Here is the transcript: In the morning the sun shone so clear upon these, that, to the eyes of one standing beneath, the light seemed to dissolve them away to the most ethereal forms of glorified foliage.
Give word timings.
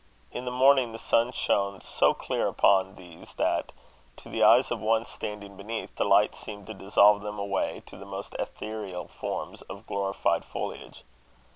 In 0.31 0.45
the 0.45 0.51
morning 0.51 0.93
the 0.93 0.97
sun 0.97 1.31
shone 1.31 1.79
so 1.79 2.15
clear 2.15 2.47
upon 2.47 2.95
these, 2.95 3.35
that, 3.35 3.71
to 4.17 4.29
the 4.29 4.41
eyes 4.41 4.71
of 4.71 4.79
one 4.79 5.05
standing 5.05 5.55
beneath, 5.55 5.95
the 5.95 6.05
light 6.05 6.33
seemed 6.33 6.65
to 6.65 6.73
dissolve 6.73 7.21
them 7.21 7.37
away 7.37 7.83
to 7.85 7.97
the 7.97 8.05
most 8.07 8.33
ethereal 8.39 9.07
forms 9.07 9.61
of 9.69 9.85
glorified 9.85 10.43
foliage. 10.43 11.03